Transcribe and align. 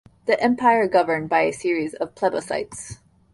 The 0.25 0.41
Empire 0.41 0.87
governed 0.87 1.29
by 1.29 1.41
a 1.41 1.53
series 1.53 1.93
of 1.93 2.15
plebiscites. 2.15 2.95